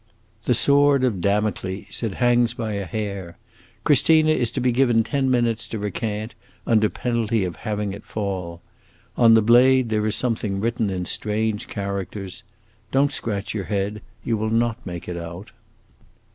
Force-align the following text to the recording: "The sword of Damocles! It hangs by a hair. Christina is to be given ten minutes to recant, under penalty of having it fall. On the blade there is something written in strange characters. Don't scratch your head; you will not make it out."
"The 0.45 0.55
sword 0.55 1.03
of 1.03 1.21
Damocles! 1.21 2.01
It 2.01 2.15
hangs 2.15 2.55
by 2.55 2.73
a 2.73 2.87
hair. 2.87 3.37
Christina 3.83 4.31
is 4.31 4.49
to 4.49 4.59
be 4.59 4.71
given 4.71 5.03
ten 5.03 5.29
minutes 5.29 5.67
to 5.67 5.77
recant, 5.77 6.33
under 6.65 6.89
penalty 6.89 7.43
of 7.43 7.57
having 7.57 7.93
it 7.93 8.03
fall. 8.03 8.63
On 9.15 9.35
the 9.35 9.43
blade 9.43 9.89
there 9.89 10.07
is 10.07 10.15
something 10.15 10.59
written 10.59 10.89
in 10.89 11.05
strange 11.05 11.67
characters. 11.67 12.41
Don't 12.89 13.13
scratch 13.13 13.53
your 13.53 13.65
head; 13.65 14.01
you 14.23 14.37
will 14.37 14.49
not 14.49 14.83
make 14.87 15.07
it 15.07 15.17
out." 15.17 15.51